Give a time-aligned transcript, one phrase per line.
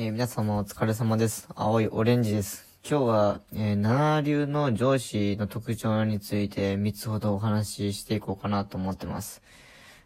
[0.00, 1.48] えー、皆様お疲れ様です。
[1.56, 2.68] 青いオレンジです。
[2.88, 9.42] 今日は、えー、七流の上司の特徴について3つほどお話ししていこうかなと思ってます。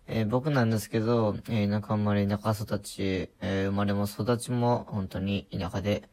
[0.06, 6.09] えー、僕なんですけど、えー、田舎生まれ、田舎育ち、え、生まれも育ちも本当に田舎で、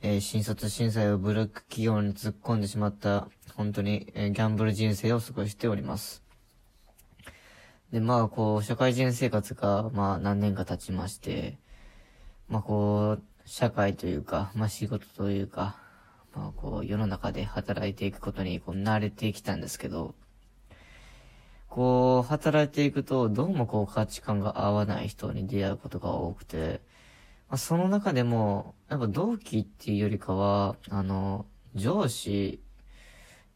[0.00, 3.26] え、新卒震災をブルック企業に突っ込んでしまった、
[3.56, 6.22] 本当に、え、ギャンブル人生を過ごしております。
[7.90, 11.58] で、まあ、こう、社会人生活が、まあ、何年か経ちまして、
[12.48, 15.76] まあこう、社会というか、まあ仕事というか、
[16.34, 20.14] まあこう、世の中で働いていくことにこう慣れてきたんですけど、
[21.68, 26.80] こう、働いていくと、どうもこう価値観が合わない人に出会うことが多くて、
[27.48, 32.60] まあ、その中でも、やっぱ同期っていうよりかは、あの、上司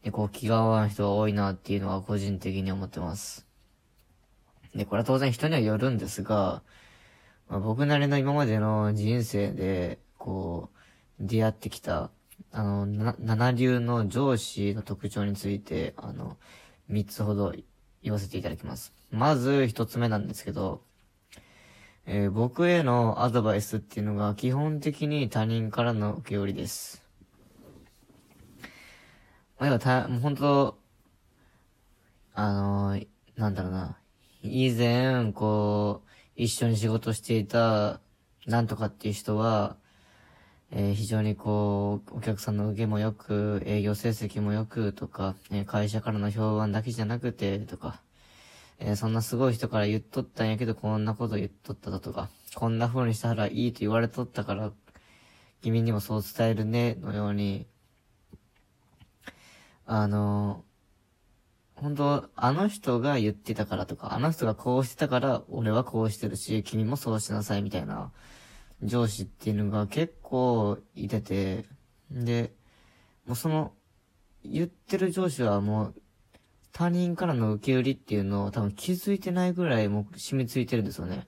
[0.03, 3.47] にこう気が合わない人が多いなっていうのは個人的に思ってます。
[4.75, 6.61] で、これは当然人にはよるんですが、
[7.49, 10.69] まあ、僕なりの今までの人生で、こ
[11.19, 12.11] う、出会ってきた、
[12.51, 16.37] あの、な、七流の上司の特徴について、あの、
[16.87, 17.53] 三つほど
[18.01, 18.93] 言わせていただきます。
[19.11, 20.81] まず一つ目なんですけど、
[22.05, 27.01] えー、僕へのアドバイスっていうのが基本的に他人からの受け売りです。
[29.57, 30.77] まあ、要はた、もう本当
[32.33, 33.97] あのー、なんだろうな。
[34.41, 38.01] 以前、こう、一緒に仕事していた、
[38.47, 39.77] なんとかっていう人は、
[40.71, 48.01] えー、非常にこう、お客さんの受けも良く、営業成績も良くとか、え、会社からの評判だけじゃなくて、とか、
[48.79, 54.71] えー、そんなすごい人から言っとったんやけど、こんなこと言っとっただとか、こんな風にしたらいいと言われとったから、
[55.61, 57.67] 君にもそう伝えるね、のように、
[59.85, 60.63] あの
[61.75, 68.11] 本当あの人が言ってたからとか、あの人がこうしてたから、俺はこうしてるし、君もそうしなさいみたいな
[68.83, 71.65] 上司っていうのが結構いてて、
[72.11, 72.53] で、
[73.25, 73.73] もうその、
[74.43, 75.95] 言ってる上司はもう、
[76.71, 81.27] 他人からの受け売りっていうのを多分気づいてないぐらいもう染みついてるんですよね。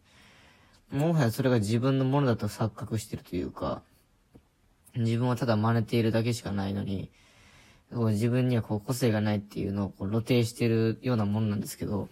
[0.92, 3.84] もはやそれが自分のものだと錯覚してるというか、
[4.96, 7.12] 自分はただ真似ているだけしかないのに、
[7.94, 12.10] こう自分にはこう個性がないっていうのをこう露呈してるようなもんなんですけど、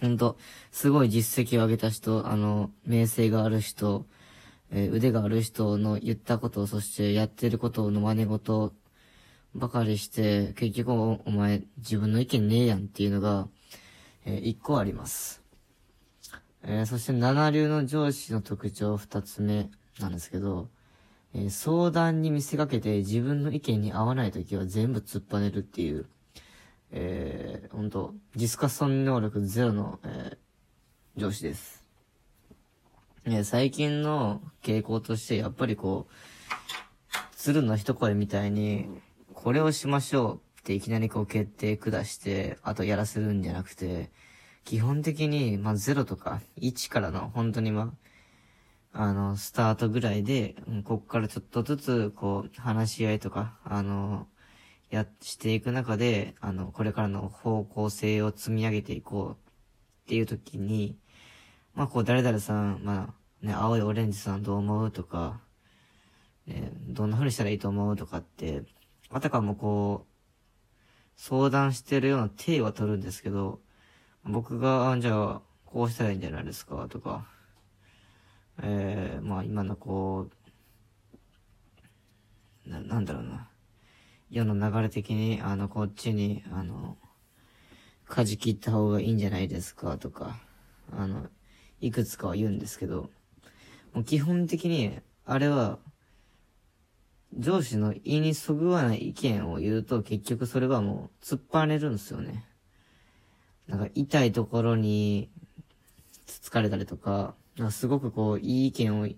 [0.00, 0.38] ほんと、
[0.70, 4.06] すごい実績を上げた人、あの、名声がある人、
[4.70, 8.72] えー、腕がある人の言ったことを、そしてやってることの真似事
[9.54, 13.48] ばかりして、結局お前自分の意見ねえやんっていうのが、
[14.24, 15.42] えー、一個あります。
[16.64, 19.68] えー、そして七流の上司の特徴二つ目
[20.00, 20.68] なんですけど、
[21.34, 26.06] え、相談に見せかけて自分の意見に合わないときは全部突っぱねるっていう、
[26.90, 31.82] えー、ほんと、ディスカッション能力ゼロの、えー、上司です。
[33.24, 36.12] え最近の傾向として、やっぱりこう、
[37.36, 38.88] 鶴の一声みたいに、
[39.32, 44.10] これをしましょうっていきなりこう決定下して、あとやらせるんじゃなくて、
[44.64, 47.90] 基本的に、まあ、0とか1からの、本当にまあ、
[48.92, 50.54] あの、スタートぐらいで、
[50.84, 54.28] こっからちょっとずつ、こう、話し合いとか、あの、
[54.90, 59.36] や、していく中で、あの、これからの方向性を積み上げていこうっ
[60.06, 60.98] ていう時に、
[61.74, 65.40] まあ、こう、誰々さん、まあ、ね、青いオレンジさんどう思うとか、
[66.46, 68.64] ね、どんな風にしたらいいと思うとかって、
[69.10, 70.12] あたかもこう、
[71.16, 73.60] 相談してるような体は取るんですけど、
[74.24, 77.26] 僕が、じゃあ、こうしたらいいんじゃないですかとか、
[78.60, 80.28] えー、まあ今のこ
[82.66, 83.48] う、な、なんだろうな。
[84.30, 86.96] 世の流れ的に、あの、こっちに、あの、
[88.06, 90.38] 舵切った方がいいんじゃないですかとか、
[90.90, 91.26] あの、
[91.80, 93.10] いくつかは言うんですけど、
[93.92, 95.78] もう基本的に、あれは、
[97.38, 102.44] 上司の意にそぐわない意見を言うと結局それはもう突っ張れるんですよね。
[103.66, 105.30] なんか痛いところに
[106.26, 107.34] つつかれたりとか、
[107.70, 109.08] すごくこう、いい意見を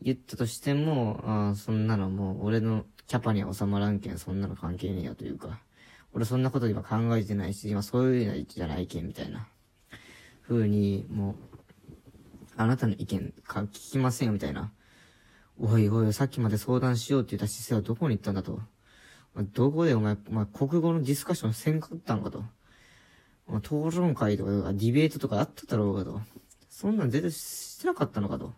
[0.00, 5.60] 言ったとしても、あそんなのもう俺のキャパには収まらんけん、そんなの関係ねえやというか、
[6.12, 9.48] 俺そんなこと今考えてないし、今そういうのじゃないけん、みたいな。
[10.42, 11.34] 風に、もう、
[12.56, 14.72] あなたの意見か聞きませんよ、みたいな。
[15.60, 18.60] おいおい、さっきまで相談しようって言った姿勢はどこに行ったんだと。
[19.52, 22.44] どこでお前、お前、国語のディスカッションせんかったんかと。
[23.58, 26.20] 討論会とか、ディベートとかあっただろうかと。
[26.80, 28.54] そんなん全然してなかったのかと。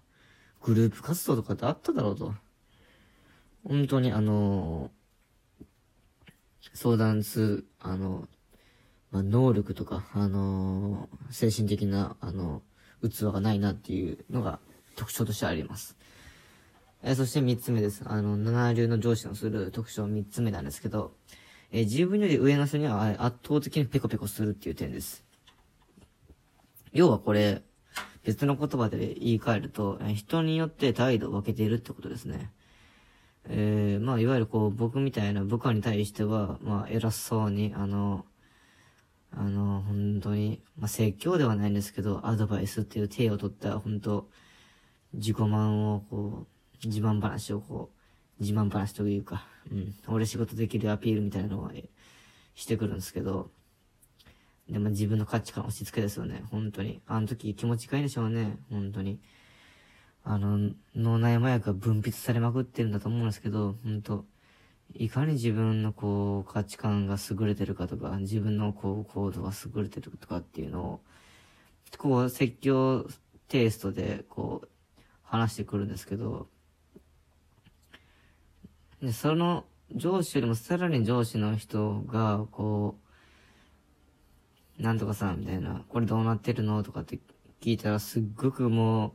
[0.60, 2.34] グループ活動とかってあっただろうと。
[3.64, 5.64] 本当にあのー、
[6.74, 8.28] 相談する、あの、
[9.10, 12.60] まあ、能力とか、あのー、精神的な、あの、
[13.02, 14.58] 器がないなっていうのが
[14.96, 15.96] 特徴としてあります。
[17.02, 18.02] え、そして三つ目です。
[18.04, 21.14] あの、七流の上司のする特徴三つ目なんですけど、
[21.72, 25.24] え、自分より上の人には圧倒的にペコペコするっていう点です。
[26.92, 27.62] 要はこれ、
[28.24, 32.50] 別の言葉で言い換えると、人によって態度を分けているってことですね。
[33.48, 38.26] えー、まあ、いわゆるこう、僕みたいな部下に対しては、まあ、偉そうに、あの、
[39.32, 44.28] あの、本当に、まあ、説教ではないんですけど、アドバイスっていう手を取った、本当
[45.14, 46.46] 自己満をこ
[46.84, 47.90] う、自慢話をこ
[48.38, 51.70] う、自慢話というか、うん、俺仕事できるアピールみたいなのを
[52.54, 53.50] してくるんですけど、
[54.70, 57.00] でも自分の価値観押し付けですよね、本当に。
[57.06, 59.20] あの時気持ちがいいんでしょうね、本当に。
[60.22, 64.24] あの、脳内麻薬が分泌されまくってるんだと思うんですけど、本当
[64.94, 71.00] いかに自分のこう、価値観が優れてるかとか、自分のこう、行動が優れてるとかっていうのを、
[71.98, 73.06] こう、説教
[73.48, 74.68] テイストで、こう、
[75.22, 76.48] 話してくるんですけど、
[79.00, 79.64] で、その
[79.94, 83.09] 上司よりもさらに上司の人が、こう、
[84.80, 87.18] なんとかさんみたいな、これどうなってるのとかって
[87.60, 89.12] 聞いたらすっごくもう、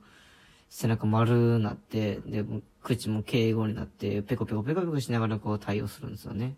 [0.69, 2.45] 背中丸なって、で、
[2.83, 6.56] 口も敬語になって、ペコペコペコペコしながらこう対応するんですよね。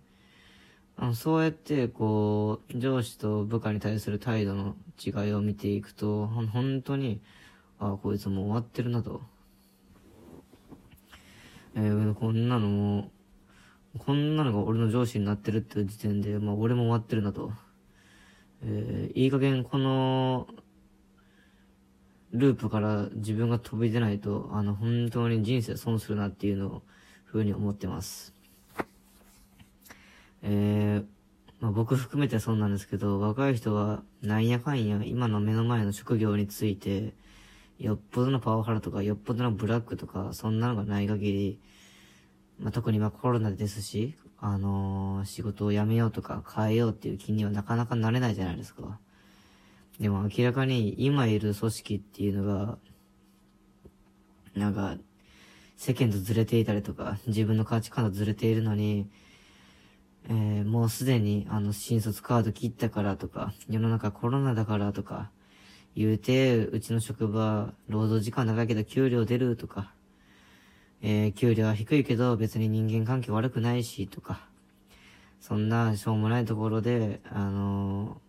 [0.98, 7.22] あのそうやって、こう、上司と部下に対する態度の違いを見ていくと、本当に、
[7.80, 9.22] ああ、こいつもう終わってるなと。
[11.76, 13.12] えー、こんなのも、
[14.00, 17.52] こんなのが俺の上司になってるっていう時点で、まあ俺も終わってるなと。
[18.64, 20.46] えー、いい加減この、
[22.34, 26.82] ループから自分が飛び出ないと、あの、本当に人生損するなっていうのを、
[27.26, 28.36] ふうに思ってます。
[30.44, 31.06] えー、
[31.60, 37.16] まあ、僕含めてそうなんですけど、若い人は、なんやかんや、今の目の前の職業について、
[37.80, 41.60] よっぽどのパワハラとか、よっぽどのブラックとか、そんなのがない限り、
[42.60, 49.00] まあ、特に今コロナですし、あのー、仕事を辞めようとか変えようっていう気にはなかなかなれないじゃないですか。
[50.00, 52.78] でも明らかに今いる組織っていうのが、
[54.56, 54.98] なんか、
[55.76, 59.10] 世間とずれていたりとか、自分の価値観とずれているのに、
[60.30, 65.32] えー、もうすでにあの新卒カード切ったからとか、世の中コロナだからとか、
[65.96, 69.94] 言うて、うちの職場、労働時間長いけど給料出るとか、
[71.02, 74.48] えー、給料は低いけど別に人間関係悪くないしとか、
[75.40, 78.27] そんなしょうもないところで、あのー、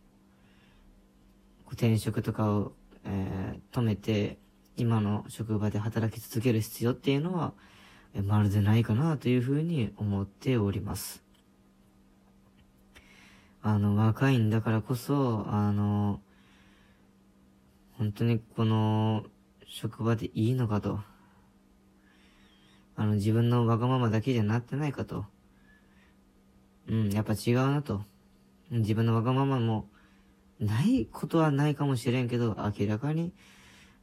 [1.72, 2.72] 転職とかを、
[3.04, 4.38] えー、止めて、
[4.76, 7.52] 今の職場で働き続ける必要っていうのは、
[8.14, 11.22] えまるでないかなというふうに思っております。
[13.60, 16.20] あの、若いんだからこそ、あの、
[17.98, 19.24] 本当にこの、
[19.66, 21.00] 職場でいいのかと。
[22.96, 25.26] あの、自分のわがままだけじゃなってないかと。
[26.88, 28.02] うん、やっぱ違うなと。
[28.70, 29.88] 自分のわがままも、
[30.60, 33.32] ないことはないかもしれんけど、明らかに、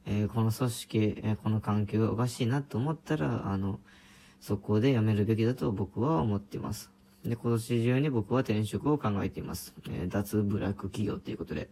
[0.06, 3.80] えー、この組織、えー、この環境がおかしいなと思ったら、あの、
[4.40, 6.90] そこで辞めるべきだと僕は思っています。
[7.24, 9.74] で、今年中に僕は転職を考えています。
[9.88, 11.68] えー、脱ブラック企業ということで。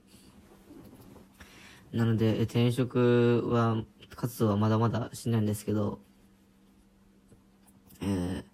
[1.92, 3.84] なので、転職は、
[4.16, 6.00] 活動はまだまだしないんですけど、
[8.00, 8.44] えー、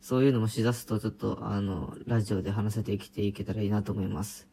[0.00, 4.51] そういうのもしだすとちょっと、あの、ラジオで話せて生きていけたらいいなと思います。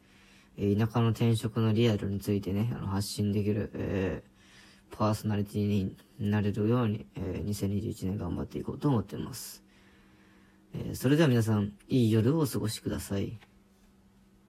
[0.61, 9.63] え、田舎の転職のリアルについてね、あの、発信できる、えー、パーソナリティになれるように、えー、2021年頑張っていこうと思っています。
[10.73, 13.39] えー、それでは皆さん、いい夜をお過ごしください。